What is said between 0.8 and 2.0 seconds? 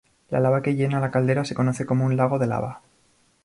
la caldera se conoce